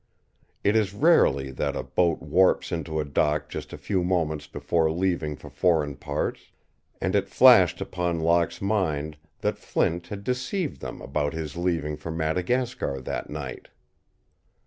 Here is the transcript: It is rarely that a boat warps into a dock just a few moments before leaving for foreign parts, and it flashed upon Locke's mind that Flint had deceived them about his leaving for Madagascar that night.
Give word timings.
It 0.63 0.75
is 0.75 0.95
rarely 0.95 1.51
that 1.51 1.75
a 1.75 1.83
boat 1.83 2.23
warps 2.23 2.71
into 2.71 2.99
a 2.99 3.05
dock 3.05 3.49
just 3.49 3.71
a 3.71 3.77
few 3.77 4.03
moments 4.03 4.47
before 4.47 4.89
leaving 4.91 5.35
for 5.35 5.47
foreign 5.51 5.95
parts, 5.95 6.49
and 6.99 7.13
it 7.15 7.29
flashed 7.29 7.81
upon 7.81 8.19
Locke's 8.19 8.63
mind 8.63 9.15
that 9.41 9.59
Flint 9.59 10.07
had 10.07 10.23
deceived 10.23 10.81
them 10.81 11.03
about 11.03 11.33
his 11.33 11.55
leaving 11.55 11.97
for 11.97 12.09
Madagascar 12.09 12.99
that 13.01 13.29
night. 13.29 13.67